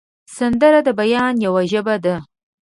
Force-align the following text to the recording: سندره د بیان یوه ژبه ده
سندره 0.37 0.79
د 0.87 0.89
بیان 0.99 1.33
یوه 1.45 1.61
ژبه 1.71 1.95
ده 2.03 2.15